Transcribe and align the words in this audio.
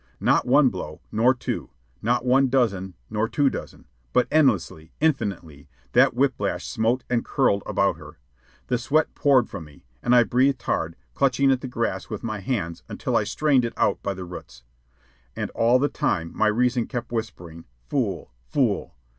Not 0.19 0.47
one 0.47 0.69
blow, 0.69 0.99
nor 1.11 1.35
two, 1.35 1.69
not 2.01 2.25
one 2.25 2.47
dozen, 2.47 2.95
nor 3.11 3.29
two 3.29 3.51
dozen, 3.51 3.85
but 4.13 4.27
endlessly, 4.31 4.91
infinitely, 4.99 5.69
that 5.91 6.15
whip 6.15 6.33
lash 6.39 6.65
smote 6.65 7.03
and 7.07 7.23
curled 7.23 7.61
about 7.67 7.97
her. 7.97 8.17
The 8.65 8.79
sweat 8.79 9.13
poured 9.13 9.47
from 9.47 9.63
me, 9.65 9.85
and 10.01 10.15
I 10.15 10.23
breathed 10.23 10.63
hard, 10.63 10.95
clutching 11.13 11.51
at 11.51 11.61
the 11.61 11.67
grass 11.67 12.09
with 12.09 12.23
my 12.23 12.39
hands 12.39 12.81
until 12.89 13.15
I 13.15 13.25
strained 13.25 13.63
it 13.63 13.73
out 13.77 14.01
by 14.01 14.15
the 14.15 14.25
roots. 14.25 14.63
And 15.35 15.51
all 15.51 15.77
the 15.77 15.87
time 15.87 16.35
my 16.35 16.47
reason 16.47 16.87
kept 16.87 17.11
whispering, 17.11 17.65
"Fool! 17.87 18.31
Fool!" 18.47 18.95